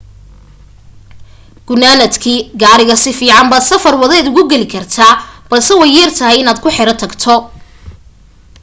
gunaanadkii 1.71 2.37
gaariga 2.63 2.95
si 3.03 3.11
fiican 3.19 3.47
baad 3.51 3.65
safar 3.69 3.95
waddeed 4.01 4.27
ugu 4.31 4.43
gali 4.51 4.67
kartaa 4.73 5.13
balse 5.51 5.73
way 5.81 5.91
yar 5.97 6.11
tahay 6.19 6.37
inaad 6.39 6.59
ku 6.61 6.69
xero 6.77 6.93
tagto 7.01 7.35